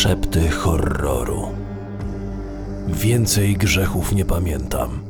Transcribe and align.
Szepty 0.00 0.48
horroru. 0.50 1.48
Więcej 2.88 3.56
grzechów 3.56 4.12
nie 4.12 4.24
pamiętam. 4.24 5.02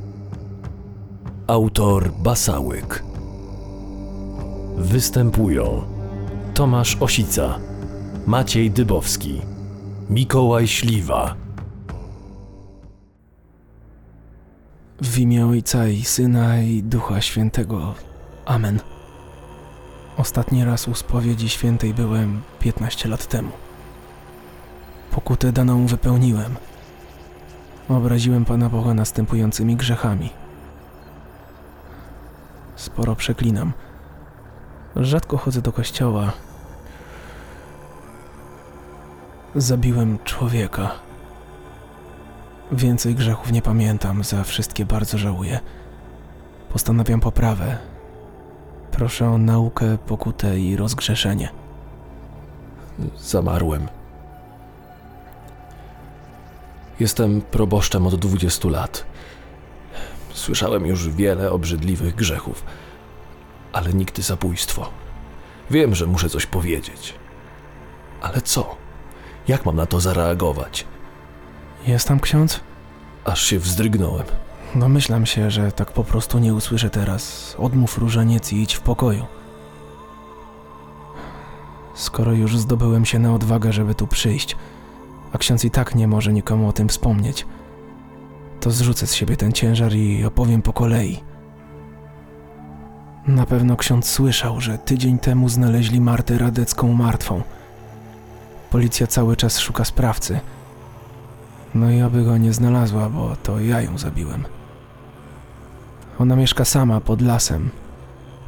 Autor 1.46 2.12
Basałyk. 2.12 3.02
Występują 4.76 5.82
Tomasz 6.54 6.96
Osica, 7.00 7.58
Maciej 8.26 8.70
Dybowski, 8.70 9.40
Mikołaj 10.08 10.68
Śliwa. 10.68 11.34
W 15.02 15.18
imię 15.18 15.46
Ojca 15.46 15.88
i 15.88 16.04
Syna 16.04 16.62
i 16.62 16.82
Ducha 16.82 17.20
Świętego. 17.20 17.94
Amen. 18.44 18.80
Ostatni 20.16 20.64
raz 20.64 20.88
u 20.88 20.94
spowiedzi 20.94 21.48
świętej 21.48 21.94
byłem 21.94 22.40
15 22.60 23.08
lat 23.08 23.26
temu. 23.26 23.69
Pokutę 25.10 25.52
daną 25.52 25.86
wypełniłem. 25.86 26.56
Obraziłem 27.88 28.44
Pana 28.44 28.68
Boga 28.68 28.94
następującymi 28.94 29.76
grzechami. 29.76 30.30
Sporo 32.76 33.16
przeklinam. 33.16 33.72
Rzadko 34.96 35.36
chodzę 35.36 35.62
do 35.62 35.72
kościoła. 35.72 36.32
Zabiłem 39.54 40.18
człowieka. 40.24 40.90
Więcej 42.72 43.14
grzechów 43.14 43.52
nie 43.52 43.62
pamiętam, 43.62 44.24
za 44.24 44.44
wszystkie 44.44 44.84
bardzo 44.84 45.18
żałuję. 45.18 45.60
Postanawiam 46.72 47.20
poprawę. 47.20 47.78
Proszę 48.90 49.28
o 49.30 49.38
naukę, 49.38 49.98
pokutę 49.98 50.58
i 50.58 50.76
rozgrzeszenie. 50.76 51.48
Zamarłem. 53.18 53.99
Jestem 57.00 57.40
proboszczem 57.40 58.06
od 58.06 58.14
20 58.14 58.68
lat. 58.68 59.04
Słyszałem 60.32 60.86
już 60.86 61.08
wiele 61.08 61.52
obrzydliwych 61.52 62.14
grzechów, 62.14 62.64
ale 63.72 63.92
nigdy 63.92 64.22
zabójstwo. 64.22 64.90
Wiem, 65.70 65.94
że 65.94 66.06
muszę 66.06 66.28
coś 66.28 66.46
powiedzieć. 66.46 67.14
Ale 68.20 68.40
co? 68.40 68.76
Jak 69.48 69.66
mam 69.66 69.76
na 69.76 69.86
to 69.86 70.00
zareagować? 70.00 70.86
Jest 71.86 72.08
tam 72.08 72.20
ksiądz? 72.20 72.60
Aż 73.24 73.42
się 73.42 73.58
wzdrygnąłem. 73.58 74.26
Domyślam 74.74 75.26
się, 75.26 75.50
że 75.50 75.72
tak 75.72 75.92
po 75.92 76.04
prostu 76.04 76.38
nie 76.38 76.54
usłyszę 76.54 76.90
teraz. 76.90 77.54
Odmów 77.58 77.98
różaniec 77.98 78.52
i 78.52 78.62
idź 78.62 78.74
w 78.74 78.80
pokoju. 78.80 79.26
Skoro 81.94 82.32
już 82.32 82.58
zdobyłem 82.58 83.04
się 83.04 83.18
na 83.18 83.34
odwagę, 83.34 83.72
żeby 83.72 83.94
tu 83.94 84.06
przyjść, 84.06 84.56
a 85.32 85.38
ksiądz 85.38 85.64
i 85.64 85.70
tak 85.70 85.94
nie 85.94 86.08
może 86.08 86.32
nikomu 86.32 86.68
o 86.68 86.72
tym 86.72 86.88
wspomnieć, 86.88 87.46
to 88.60 88.70
zrzucę 88.70 89.06
z 89.06 89.14
siebie 89.14 89.36
ten 89.36 89.52
ciężar 89.52 89.92
i 89.92 90.24
opowiem 90.24 90.62
po 90.62 90.72
kolei. 90.72 91.20
Na 93.26 93.46
pewno 93.46 93.76
ksiądz 93.76 94.08
słyszał, 94.08 94.60
że 94.60 94.78
tydzień 94.78 95.18
temu 95.18 95.48
znaleźli 95.48 96.00
Martę 96.00 96.38
Radecką 96.38 96.92
martwą. 96.92 97.42
Policja 98.70 99.06
cały 99.06 99.36
czas 99.36 99.58
szuka 99.58 99.84
sprawcy. 99.84 100.40
No 101.74 101.90
i 101.90 102.00
aby 102.00 102.24
go 102.24 102.36
nie 102.36 102.52
znalazła, 102.52 103.08
bo 103.08 103.36
to 103.42 103.60
ja 103.60 103.80
ją 103.80 103.98
zabiłem. 103.98 104.44
Ona 106.18 106.36
mieszka 106.36 106.64
sama 106.64 107.00
pod 107.00 107.22
lasem. 107.22 107.70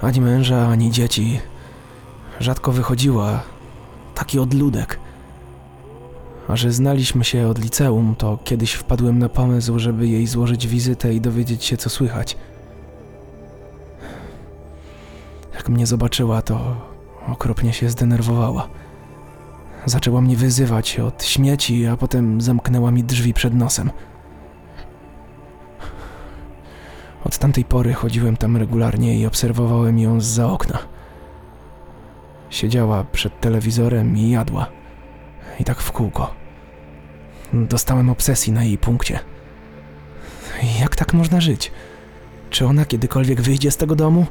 Ani 0.00 0.20
męża, 0.20 0.68
ani 0.68 0.90
dzieci. 0.90 1.40
Rzadko 2.40 2.72
wychodziła. 2.72 3.40
Taki 4.14 4.38
odludek. 4.38 4.98
A 6.48 6.56
że 6.56 6.72
znaliśmy 6.72 7.24
się 7.24 7.48
od 7.48 7.58
liceum, 7.58 8.14
to 8.18 8.38
kiedyś 8.44 8.72
wpadłem 8.72 9.18
na 9.18 9.28
pomysł, 9.28 9.78
żeby 9.78 10.08
jej 10.08 10.26
złożyć 10.26 10.68
wizytę 10.68 11.14
i 11.14 11.20
dowiedzieć 11.20 11.64
się, 11.64 11.76
co 11.76 11.90
słychać. 11.90 12.36
Jak 15.54 15.68
mnie 15.68 15.86
zobaczyła, 15.86 16.42
to 16.42 16.76
okropnie 17.28 17.72
się 17.72 17.90
zdenerwowała. 17.90 18.68
Zaczęła 19.86 20.20
mnie 20.20 20.36
wyzywać 20.36 21.00
od 21.00 21.24
śmieci, 21.24 21.86
a 21.86 21.96
potem 21.96 22.40
zamknęła 22.40 22.90
mi 22.90 23.04
drzwi 23.04 23.34
przed 23.34 23.54
nosem. 23.54 23.90
Od 27.24 27.38
tamtej 27.38 27.64
pory 27.64 27.92
chodziłem 27.92 28.36
tam 28.36 28.56
regularnie 28.56 29.18
i 29.18 29.26
obserwowałem 29.26 29.98
ją 29.98 30.20
z 30.20 30.24
za 30.24 30.52
okna. 30.52 30.78
Siedziała 32.50 33.04
przed 33.04 33.40
telewizorem 33.40 34.16
i 34.16 34.30
jadła. 34.30 34.81
I 35.62 35.64
tak 35.64 35.80
w 35.80 35.92
kółko. 35.92 36.34
Dostałem 37.52 38.10
obsesji 38.10 38.52
na 38.52 38.64
jej 38.64 38.78
punkcie. 38.78 39.18
Jak 40.80 40.96
tak 40.96 41.14
można 41.14 41.40
żyć? 41.40 41.72
Czy 42.50 42.66
ona 42.66 42.84
kiedykolwiek 42.84 43.40
wyjdzie 43.40 43.70
z 43.70 43.76
tego 43.76 43.96
domu? 43.96 44.26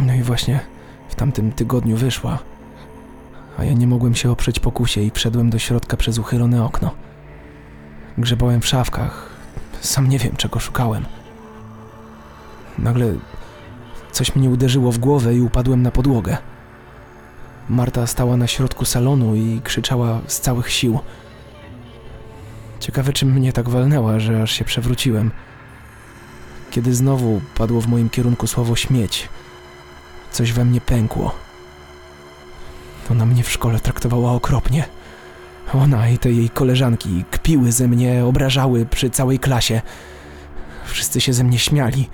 No 0.00 0.14
i 0.14 0.22
właśnie 0.22 0.60
w 1.08 1.14
tamtym 1.14 1.52
tygodniu 1.52 1.96
wyszła. 1.96 2.38
A 3.58 3.64
ja 3.64 3.72
nie 3.72 3.86
mogłem 3.86 4.14
się 4.14 4.30
oprzeć 4.30 4.60
pokusie 4.60 5.00
i 5.00 5.10
wszedłem 5.10 5.50
do 5.50 5.58
środka 5.58 5.96
przez 5.96 6.18
uchylone 6.18 6.64
okno. 6.64 6.90
Grzebałem 8.18 8.60
w 8.60 8.66
szafkach. 8.66 9.30
Sam 9.80 10.08
nie 10.08 10.18
wiem, 10.18 10.36
czego 10.36 10.60
szukałem. 10.60 11.04
Nagle 12.78 13.14
coś 14.12 14.36
mnie 14.36 14.50
uderzyło 14.50 14.92
w 14.92 14.98
głowę 14.98 15.34
i 15.34 15.40
upadłem 15.40 15.82
na 15.82 15.90
podłogę. 15.90 16.36
Marta 17.68 18.06
stała 18.06 18.36
na 18.36 18.46
środku 18.46 18.84
salonu 18.84 19.34
i 19.34 19.60
krzyczała 19.64 20.20
z 20.26 20.40
całych 20.40 20.70
sił. 20.70 21.00
Ciekawe, 22.80 23.12
czym 23.12 23.32
mnie 23.32 23.52
tak 23.52 23.68
walnęła, 23.68 24.20
że 24.20 24.42
aż 24.42 24.52
się 24.52 24.64
przewróciłem. 24.64 25.30
Kiedy 26.70 26.94
znowu 26.94 27.40
padło 27.56 27.80
w 27.80 27.86
moim 27.86 28.10
kierunku 28.10 28.46
słowo 28.46 28.76
śmieć, 28.76 29.28
coś 30.30 30.52
we 30.52 30.64
mnie 30.64 30.80
pękło. 30.80 31.34
Ona 33.10 33.26
mnie 33.26 33.42
w 33.42 33.50
szkole 33.50 33.80
traktowała 33.80 34.32
okropnie. 34.32 34.84
Ona 35.72 36.08
i 36.08 36.18
te 36.18 36.30
jej 36.30 36.50
koleżanki 36.50 37.24
kpiły 37.30 37.72
ze 37.72 37.88
mnie, 37.88 38.24
obrażały 38.24 38.86
przy 38.86 39.10
całej 39.10 39.38
klasie. 39.38 39.82
Wszyscy 40.86 41.20
się 41.20 41.32
ze 41.32 41.44
mnie 41.44 41.58
śmiali. 41.58 42.08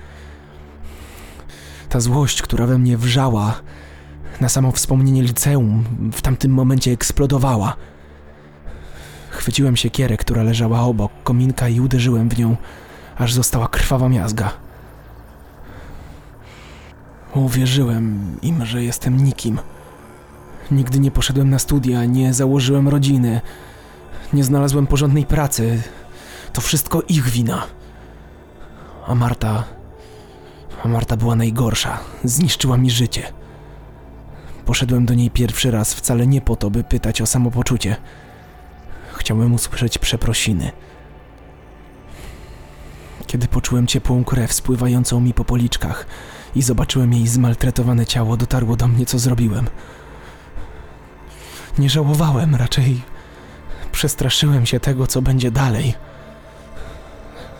Ta 1.89 1.99
złość, 1.99 2.41
która 2.41 2.65
we 2.65 2.77
mnie 2.77 2.97
wrzała, 2.97 3.61
na 4.41 4.49
samo 4.49 4.71
wspomnienie 4.71 5.21
liceum, 5.21 5.83
w 6.13 6.21
tamtym 6.21 6.51
momencie 6.51 6.91
eksplodowała. 6.91 7.75
Chwyciłem 9.29 9.75
siekierę, 9.75 10.17
która 10.17 10.43
leżała 10.43 10.81
obok 10.81 11.11
kominka 11.23 11.69
i 11.69 11.79
uderzyłem 11.79 12.29
w 12.29 12.37
nią, 12.37 12.55
aż 13.17 13.33
została 13.33 13.67
krwawa 13.67 14.09
miazga. 14.09 14.51
Uwierzyłem 17.33 18.35
im, 18.41 18.65
że 18.65 18.83
jestem 18.83 19.23
nikim. 19.23 19.59
Nigdy 20.71 20.99
nie 20.99 21.11
poszedłem 21.11 21.49
na 21.49 21.59
studia, 21.59 22.05
nie 22.05 22.33
założyłem 22.33 22.87
rodziny, 22.87 23.41
nie 24.33 24.43
znalazłem 24.43 24.87
porządnej 24.87 25.25
pracy. 25.25 25.81
To 26.53 26.61
wszystko 26.61 27.01
ich 27.01 27.29
wina. 27.29 27.63
A 29.07 29.15
Marta. 29.15 29.63
A 30.83 30.87
Marta 30.87 31.17
była 31.17 31.35
najgorsza. 31.35 31.99
Zniszczyła 32.23 32.77
mi 32.77 32.91
życie. 32.91 33.40
Poszedłem 34.65 35.05
do 35.05 35.13
niej 35.13 35.31
pierwszy 35.31 35.71
raz 35.71 35.93
wcale 35.93 36.27
nie 36.27 36.41
po 36.41 36.55
to, 36.55 36.69
by 36.69 36.83
pytać 36.83 37.21
o 37.21 37.25
samopoczucie. 37.25 37.95
Chciałem 39.13 39.53
usłyszeć 39.53 39.97
przeprosiny. 39.97 40.71
Kiedy 43.27 43.47
poczułem 43.47 43.87
ciepłą 43.87 44.23
krew 44.23 44.53
spływającą 44.53 45.19
mi 45.19 45.33
po 45.33 45.45
policzkach 45.45 46.05
i 46.55 46.61
zobaczyłem 46.61 47.13
jej 47.13 47.27
zmaltretowane 47.27 48.05
ciało, 48.05 48.37
dotarło 48.37 48.75
do 48.75 48.87
mnie, 48.87 49.05
co 49.05 49.19
zrobiłem. 49.19 49.69
Nie 51.79 51.89
żałowałem, 51.89 52.55
raczej 52.55 53.01
przestraszyłem 53.91 54.65
się 54.65 54.79
tego, 54.79 55.07
co 55.07 55.21
będzie 55.21 55.51
dalej. 55.51 55.95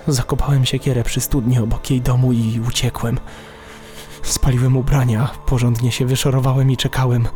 Zakopałem 0.07 0.65
siekierę 0.65 1.03
przy 1.03 1.21
studni 1.21 1.59
obok 1.59 1.89
jej 1.89 2.01
domu 2.01 2.31
i 2.33 2.61
uciekłem. 2.67 3.19
Spaliłem 4.23 4.77
ubrania, 4.77 5.29
porządnie 5.45 5.91
się 5.91 6.05
wyszorowałem 6.05 6.71
i 6.71 6.77
czekałem, 6.77 7.27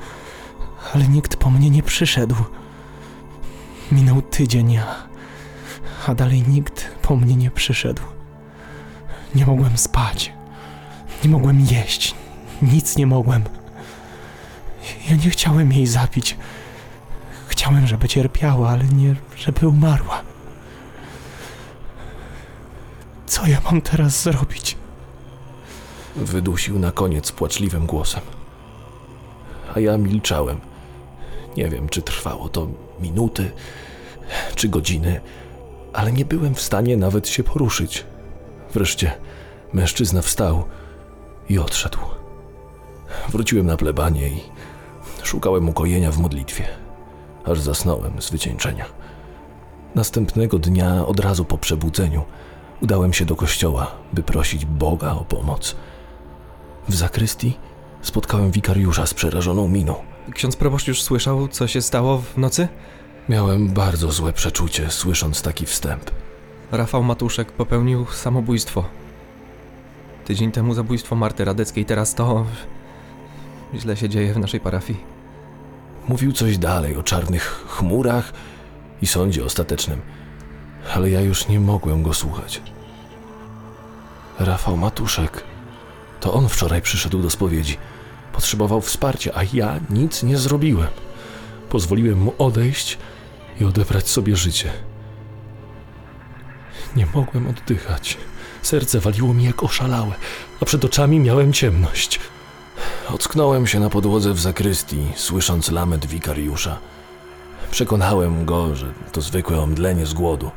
ale 0.94 1.08
nikt 1.08 1.36
po 1.36 1.50
mnie 1.50 1.70
nie 1.70 1.84
przyszedł. 1.84 2.36
Minął 3.92 4.22
tydzień, 4.22 4.78
a, 6.08 6.16
dalej 6.16 6.44
nikt 6.48 6.92
po 7.02 7.16
mnie 7.16 7.36
nie 7.36 7.52
przyszedł. 7.52 8.02
Nie 9.36 9.46
mogłem 9.46 9.78
spać, 9.78 10.34
nie 11.24 11.30
mogłem 11.30 11.60
jeść, 11.60 12.16
nic 12.62 12.98
nie 12.98 13.08
mogłem. 13.08 13.44
Ja 15.10 15.16
nie 15.16 15.30
chciałem 15.30 15.74
jej 15.74 15.88
zabić. 15.88 16.38
Chciałem, 17.48 17.88
żeby 17.88 18.08
cierpiała, 18.08 18.70
ale 18.70 18.84
nie, 18.84 19.16
żeby 19.38 19.68
umarła. 19.68 20.22
Co 23.26 23.48
ja 23.48 23.62
mam 23.66 23.82
teraz 23.82 24.22
zrobić? 24.24 24.78
Wydusił 26.16 26.80
na 26.80 26.92
koniec 26.92 27.32
płaczliwym 27.32 27.86
głosem. 27.86 28.22
A 29.76 29.80
ja 29.80 29.98
milczałem. 29.98 30.60
Nie 31.58 31.70
wiem, 31.70 31.90
czy 31.90 32.02
trwało 32.02 32.50
to 32.50 32.68
minuty 33.00 33.52
czy 34.56 34.70
godziny, 34.70 35.22
ale 35.94 36.12
nie 36.12 36.26
byłem 36.26 36.56
w 36.56 36.62
stanie 36.62 36.98
nawet 36.98 37.28
się 37.28 37.44
poruszyć. 37.44 38.06
Wreszcie 38.74 39.12
mężczyzna 39.74 40.22
wstał 40.22 40.64
i 41.50 41.60
odszedł. 41.60 42.00
Wróciłem 43.30 43.66
na 43.66 43.78
plebanie 43.78 44.30
i 44.30 44.42
szukałem 45.24 45.70
ukojenia 45.70 46.12
w 46.12 46.18
modlitwie, 46.18 46.68
aż 47.46 47.60
zasnąłem 47.60 48.22
z 48.22 48.30
wycieńczenia. 48.30 48.86
Następnego 49.96 50.60
dnia, 50.60 51.06
od 51.06 51.20
razu 51.20 51.46
po 51.46 51.58
przebudzeniu, 51.58 52.24
udałem 52.82 53.14
się 53.14 53.26
do 53.26 53.36
kościoła, 53.36 53.92
by 54.14 54.24
prosić 54.24 54.66
Boga 54.66 55.12
o 55.12 55.24
pomoc. 55.24 55.76
W 56.90 56.96
zakrystii 56.96 57.58
spotkałem 58.02 58.52
wikariusza 58.52 59.06
z 59.06 59.14
przerażoną 59.14 59.68
miną. 59.68 59.96
Ksiądz 60.34 60.56
proboszcz 60.56 60.88
już 60.88 61.04
słyszał, 61.04 61.48
co 61.48 61.68
się 61.68 61.82
stało 61.82 62.18
w 62.18 62.38
nocy? 62.38 62.68
Miałem 63.30 63.68
bardzo 63.70 64.12
złe 64.12 64.34
przeczucie, 64.34 64.92
słysząc 64.92 65.42
taki 65.42 65.66
wstęp. 65.66 66.12
Rafał 66.72 67.04
Matuszek 67.04 67.52
popełnił 67.52 68.06
samobójstwo. 68.06 68.84
Tydzień 70.26 70.52
temu 70.52 70.74
zabójstwo 70.74 71.16
Marty 71.16 71.46
Radeckiej, 71.46 71.86
teraz 71.86 72.16
to... 72.16 72.46
Źle 73.76 73.98
się 73.98 74.10
dzieje 74.10 74.34
w 74.34 74.38
naszej 74.38 74.60
parafii. 74.60 75.00
Mówił 76.08 76.34
coś 76.34 76.58
dalej 76.58 76.96
o 76.96 77.04
czarnych 77.04 77.66
chmurach 77.68 78.34
i 79.02 79.08
sądzie 79.08 79.46
ostatecznym, 79.46 80.02
ale 80.96 81.10
ja 81.10 81.22
już 81.22 81.48
nie 81.48 81.60
mogłem 81.60 82.04
go 82.04 82.14
słuchać. 82.14 82.62
Rafał 84.40 84.78
Matuszek. 84.78 85.44
To 86.26 86.34
on 86.34 86.50
wczoraj 86.50 86.82
przyszedł 86.82 87.22
do 87.22 87.30
spowiedzi. 87.30 87.78
Potrzebował 88.34 88.82
wsparcia, 88.82 89.32
a 89.36 89.42
ja 89.54 89.80
nic 89.90 90.24
nie 90.24 90.38
zrobiłem. 90.38 90.88
Pozwoliłem 91.70 92.18
mu 92.18 92.34
odejść 92.38 92.98
i 93.60 93.66
odebrać 93.66 94.10
sobie 94.10 94.36
życie. 94.36 94.72
Nie 96.96 97.06
mogłem 97.14 97.48
oddychać. 97.48 98.18
Serce 98.62 99.00
waliło 99.00 99.34
mi 99.34 99.44
jak 99.44 99.64
oszalałe, 99.64 100.12
a 100.62 100.66
przed 100.66 100.86
oczami 100.86 101.20
miałem 101.20 101.54
ciemność. 101.54 102.20
Ocknąłem 103.10 103.68
się 103.68 103.80
na 103.80 103.90
podłodze 103.90 104.34
w 104.34 104.40
zakrystii, 104.40 105.08
słysząc 105.16 105.72
lament 105.72 106.06
wikariusza. 106.06 106.78
Przekonałem 107.72 108.46
go, 108.46 108.76
że 108.76 108.94
to 109.12 109.22
zwykłe 109.22 109.62
omdlenie 109.62 110.06
z 110.06 110.14
głodu, 110.14 110.52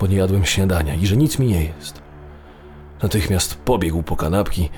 bo 0.00 0.06
nie 0.06 0.16
jadłem 0.16 0.44
śniadania 0.44 0.94
i 0.94 1.06
że 1.06 1.16
nic 1.16 1.38
mi 1.38 1.46
nie 1.46 1.64
jest. 1.64 2.02
Natychmiast 3.02 3.54
pobiegł 3.54 4.02
po 4.02 4.16
kanapki, 4.16 4.70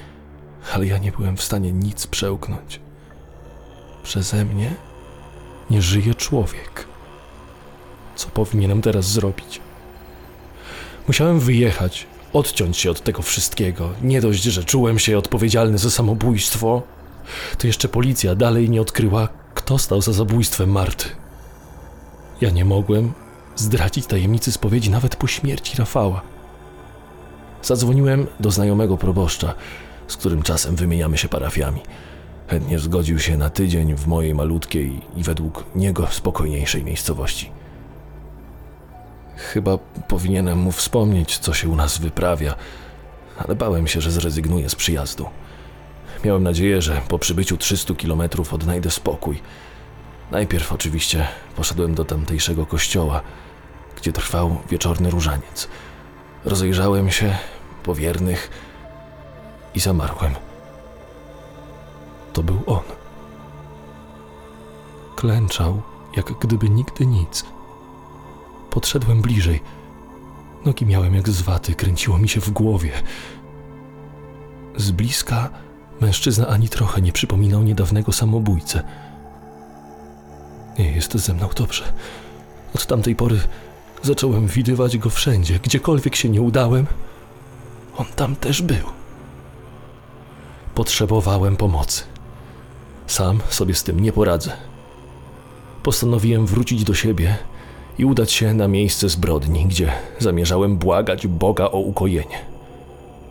ale 0.74 0.86
ja 0.86 0.98
nie 0.98 1.12
byłem 1.12 1.36
w 1.36 1.42
stanie 1.42 1.72
nic 1.72 2.06
przełknąć. 2.06 2.80
Przeze 4.02 4.44
mnie 4.44 4.74
nie 5.70 5.82
żyje 5.82 6.14
człowiek. 6.14 6.86
Co 8.16 8.28
powinienem 8.28 8.82
teraz 8.82 9.04
zrobić? 9.04 9.60
Musiałem 11.08 11.40
wyjechać, 11.40 12.06
odciąć 12.32 12.76
się 12.78 12.90
od 12.90 13.00
tego 13.00 13.22
wszystkiego. 13.22 13.90
Nie 14.02 14.20
dość, 14.20 14.42
że 14.42 14.64
czułem 14.64 14.98
się 14.98 15.18
odpowiedzialny 15.18 15.78
za 15.78 15.90
samobójstwo, 15.90 16.82
to 17.58 17.66
jeszcze 17.66 17.88
policja 17.88 18.34
dalej 18.34 18.70
nie 18.70 18.80
odkryła, 18.80 19.28
kto 19.54 19.78
stał 19.78 20.02
za 20.02 20.12
zabójstwem 20.12 20.70
Marty. 20.70 21.08
Ja 22.40 22.50
nie 22.50 22.64
mogłem 22.64 23.12
zdradzić 23.56 24.06
tajemnicy 24.06 24.52
spowiedzi 24.52 24.90
nawet 24.90 25.16
po 25.16 25.26
śmierci 25.26 25.76
Rafała. 25.78 26.22
Zadzwoniłem 27.62 28.26
do 28.40 28.50
znajomego 28.50 28.96
proboszcza, 28.96 29.54
z 30.10 30.16
którym 30.16 30.42
czasem 30.42 30.76
wymieniamy 30.76 31.18
się 31.18 31.28
parafiami. 31.28 31.80
Chętnie 32.48 32.78
zgodził 32.78 33.18
się 33.18 33.36
na 33.36 33.50
tydzień 33.50 33.94
w 33.94 34.06
mojej 34.06 34.34
malutkiej 34.34 35.00
i 35.16 35.22
według 35.22 35.64
niego 35.74 36.06
spokojniejszej 36.06 36.84
miejscowości. 36.84 37.50
Chyba 39.36 39.78
powinienem 40.08 40.58
mu 40.58 40.72
wspomnieć, 40.72 41.38
co 41.38 41.54
się 41.54 41.68
u 41.68 41.76
nas 41.76 41.98
wyprawia, 41.98 42.54
ale 43.38 43.54
bałem 43.54 43.86
się, 43.86 44.00
że 44.00 44.10
zrezygnuje 44.10 44.68
z 44.68 44.74
przyjazdu. 44.74 45.26
Miałem 46.24 46.42
nadzieję, 46.42 46.82
że 46.82 47.00
po 47.08 47.18
przybyciu 47.18 47.56
300 47.56 47.94
kilometrów 47.94 48.54
odnajdę 48.54 48.90
spokój. 48.90 49.40
Najpierw 50.30 50.72
oczywiście 50.72 51.28
poszedłem 51.56 51.94
do 51.94 52.04
tamtejszego 52.04 52.66
kościoła, 52.66 53.22
gdzie 53.96 54.12
trwał 54.12 54.56
wieczorny 54.70 55.10
różaniec. 55.10 55.68
Rozejrzałem 56.44 57.10
się 57.10 57.36
po 57.82 57.94
wiernych 57.94 58.50
i 59.74 59.80
zamarłem. 59.80 60.34
To 62.32 62.42
był 62.42 62.62
on. 62.66 62.82
Klęczał, 65.16 65.82
jak 66.16 66.32
gdyby 66.32 66.70
nigdy 66.70 67.06
nic. 67.06 67.44
Podszedłem 68.70 69.22
bliżej. 69.22 69.60
Nogi 70.64 70.86
miałem 70.86 71.14
jak 71.14 71.28
z 71.28 71.42
waty, 71.42 71.74
kręciło 71.74 72.18
mi 72.18 72.28
się 72.28 72.40
w 72.40 72.50
głowie. 72.50 72.92
Z 74.76 74.90
bliska 74.90 75.50
mężczyzna 76.00 76.46
ani 76.46 76.68
trochę 76.68 77.02
nie 77.02 77.12
przypominał 77.12 77.62
niedawnego 77.62 78.12
samobójcę. 78.12 78.82
Nie 80.78 80.92
jest 80.92 81.14
ze 81.14 81.34
mną 81.34 81.48
dobrze. 81.56 81.92
Od 82.74 82.86
tamtej 82.86 83.16
pory 83.16 83.40
zacząłem 84.02 84.46
widywać 84.46 84.98
go 84.98 85.10
wszędzie, 85.10 85.58
gdziekolwiek 85.58 86.16
się 86.16 86.28
nie 86.28 86.42
udałem. 86.42 86.86
On 87.96 88.06
tam 88.16 88.36
też 88.36 88.62
był. 88.62 88.99
Potrzebowałem 90.74 91.56
pomocy. 91.56 92.02
Sam 93.06 93.40
sobie 93.48 93.74
z 93.74 93.82
tym 93.82 94.00
nie 94.00 94.12
poradzę. 94.12 94.52
Postanowiłem 95.82 96.46
wrócić 96.46 96.84
do 96.84 96.94
siebie 96.94 97.36
i 97.98 98.04
udać 98.04 98.32
się 98.32 98.54
na 98.54 98.68
miejsce 98.68 99.08
zbrodni, 99.08 99.66
gdzie 99.66 99.92
zamierzałem 100.18 100.76
błagać 100.76 101.26
Boga 101.26 101.64
o 101.64 101.78
ukojenie. 101.78 102.38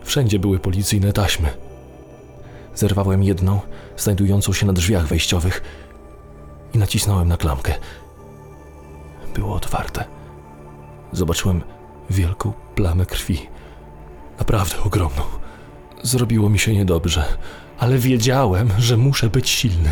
Wszędzie 0.03 0.39
były 0.39 0.59
policyjne 0.59 1.13
taśmy. 1.13 1.49
Zerwałem 2.75 3.23
jedną, 3.23 3.59
znajdującą 3.97 4.53
się 4.53 4.65
na 4.65 4.73
drzwiach 4.73 5.07
wejściowych 5.07 5.61
i 6.73 6.77
nacisnąłem 6.77 7.27
na 7.27 7.37
klamkę. 7.37 7.73
Było 9.35 9.55
otwarte. 9.55 10.05
Zobaczyłem 11.11 11.61
wielką 12.09 12.53
plamę 12.75 13.05
krwi. 13.05 13.47
Naprawdę 14.39 14.75
ogromną. 14.83 15.38
Zrobiło 16.03 16.49
mi 16.49 16.59
się 16.59 16.73
niedobrze, 16.73 17.25
ale 17.79 17.97
wiedziałem, 17.97 18.69
że 18.77 18.97
muszę 18.97 19.29
być 19.29 19.49
silny. 19.49 19.91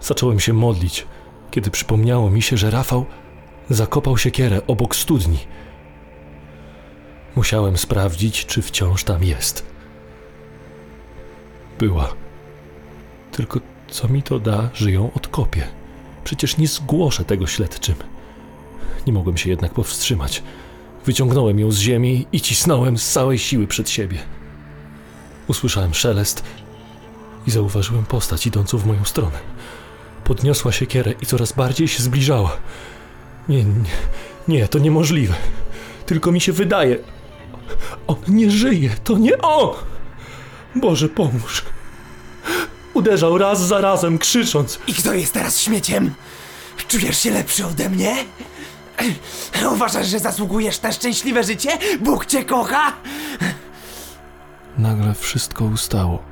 Zacząłem 0.00 0.40
się 0.40 0.52
modlić, 0.52 1.06
kiedy 1.50 1.70
przypomniało 1.70 2.30
mi 2.30 2.42
się, 2.42 2.56
że 2.56 2.70
Rafał 2.70 3.06
zakopał 3.70 4.18
siekierę 4.18 4.66
obok 4.66 4.96
studni. 4.96 5.38
Musiałem 7.36 7.76
sprawdzić, 7.76 8.46
czy 8.46 8.62
wciąż 8.62 9.04
tam 9.04 9.24
jest. 9.24 9.66
Była. 11.78 12.14
Tylko 13.32 13.60
co 13.88 14.08
mi 14.08 14.22
to 14.22 14.38
da, 14.38 14.70
że 14.74 14.92
ją 14.92 15.12
odkopię? 15.12 15.68
Przecież 16.24 16.56
nie 16.56 16.66
zgłoszę 16.66 17.24
tego 17.24 17.46
śledczym. 17.46 17.94
Nie 19.06 19.12
mogłem 19.12 19.36
się 19.36 19.50
jednak 19.50 19.74
powstrzymać. 19.74 20.42
Wyciągnąłem 21.04 21.58
ją 21.58 21.70
z 21.70 21.78
ziemi 21.78 22.26
i 22.32 22.40
cisnąłem 22.40 22.98
z 22.98 23.10
całej 23.12 23.38
siły 23.38 23.66
przed 23.66 23.90
siebie. 23.90 24.18
Usłyszałem 25.48 25.94
szelest 25.94 26.42
i 27.46 27.50
zauważyłem 27.50 28.04
postać 28.04 28.46
idącą 28.46 28.78
w 28.78 28.86
moją 28.86 29.04
stronę. 29.04 29.38
Podniosła 30.24 30.72
siekierę 30.72 31.14
i 31.22 31.26
coraz 31.26 31.52
bardziej 31.52 31.88
się 31.88 32.02
zbliżała. 32.02 32.56
Nie, 33.48 33.64
nie, 33.64 33.84
nie, 34.48 34.68
to 34.68 34.78
niemożliwe. 34.78 35.34
Tylko 36.06 36.32
mi 36.32 36.40
się 36.40 36.52
wydaje. 36.52 36.98
On 38.06 38.16
nie 38.28 38.50
żyje, 38.50 38.90
to 39.04 39.18
nie 39.18 39.38
on! 39.38 39.74
Boże, 40.76 41.08
pomóż. 41.08 41.64
Uderzał 42.94 43.38
raz 43.38 43.66
za 43.66 43.80
razem, 43.80 44.18
krzycząc. 44.18 44.78
I 44.86 44.94
kto 44.94 45.14
jest 45.14 45.32
teraz 45.32 45.60
śmieciem? 45.60 46.14
Czujesz 46.88 47.18
się 47.18 47.30
lepszy 47.30 47.66
ode 47.66 47.90
mnie? 47.90 48.16
Uważasz, 49.72 50.08
że 50.08 50.18
zasługujesz 50.18 50.82
na 50.82 50.92
szczęśliwe 50.92 51.44
życie? 51.44 51.78
Bóg 52.00 52.26
cię 52.26 52.44
kocha? 52.44 52.92
Nagle 54.78 55.14
wszystko 55.14 55.64
ustało. 55.64 56.22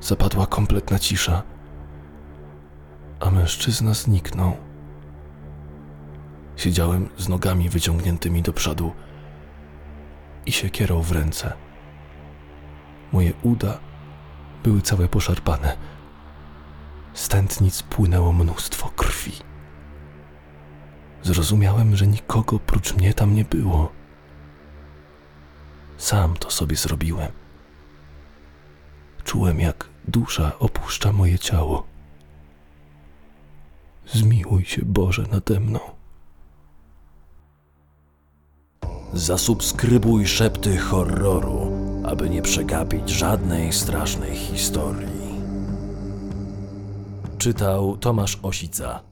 Zapadła 0.00 0.46
kompletna 0.46 0.98
cisza, 0.98 1.42
a 3.20 3.30
mężczyzna 3.30 3.94
zniknął. 3.94 4.56
Siedziałem 6.56 7.08
z 7.16 7.28
nogami 7.28 7.68
wyciągniętymi 7.68 8.42
do 8.42 8.52
przodu 8.52 8.92
i 10.46 10.52
siekierą 10.52 11.02
w 11.02 11.12
ręce. 11.12 11.52
Moje 13.12 13.32
uda 13.42 13.78
były 14.64 14.82
całe 14.82 15.08
poszarpane. 15.08 15.76
Z 17.14 17.28
płynęło 17.82 18.32
mnóstwo 18.32 18.88
krwi. 18.96 19.32
Zrozumiałem, 21.22 21.96
że 21.96 22.06
nikogo 22.06 22.58
prócz 22.58 22.94
mnie 22.94 23.14
tam 23.14 23.34
nie 23.34 23.44
było. 23.44 23.97
Sam 25.98 26.36
to 26.36 26.50
sobie 26.50 26.76
zrobiłem. 26.76 27.32
Czułem, 29.24 29.60
jak 29.60 29.88
dusza 30.08 30.58
opuszcza 30.58 31.12
moje 31.12 31.38
ciało. 31.38 31.86
Zmiłuj 34.06 34.64
się 34.64 34.82
Boże 34.84 35.24
nade 35.32 35.60
mną. 35.60 35.80
Zasubskrybuj 39.12 40.26
szepty 40.26 40.76
horroru, 40.76 41.72
aby 42.04 42.30
nie 42.30 42.42
przegapić 42.42 43.10
żadnej 43.10 43.72
strasznej 43.72 44.36
historii. 44.36 45.40
Czytał 47.38 47.96
Tomasz 47.96 48.38
Osica. 48.42 49.07